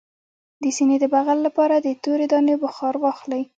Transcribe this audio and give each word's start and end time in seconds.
د 0.61 0.63
سینې 0.77 0.97
د 1.01 1.05
بغل 1.15 1.37
لپاره 1.47 1.75
د 1.77 1.87
تورې 2.03 2.25
دانې 2.31 2.55
بخار 2.63 2.93
واخلئ 3.03 3.43